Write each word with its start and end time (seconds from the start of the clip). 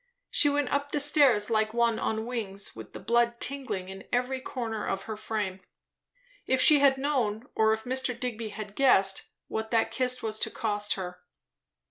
She 0.31 0.49
went 0.49 0.71
up 0.71 0.91
stairs 0.99 1.51
like 1.51 1.75
one 1.75 1.99
on 1.99 2.25
wings, 2.25 2.75
with 2.75 2.93
the 2.93 2.99
blood 2.99 3.39
tingling 3.39 3.87
in 3.87 4.07
every 4.11 4.41
corner 4.41 4.83
of 4.83 5.03
her 5.03 5.15
frame. 5.15 5.59
If 6.47 6.59
she 6.59 6.79
had 6.79 6.97
known, 6.97 7.47
or 7.53 7.71
if 7.71 7.83
Mr. 7.83 8.19
Digby 8.19 8.49
had 8.49 8.73
guessed, 8.75 9.29
what 9.47 9.69
that 9.69 9.91
kiss 9.91 10.23
was 10.23 10.39
to 10.39 10.49
cost 10.49 10.95
her. 10.95 11.19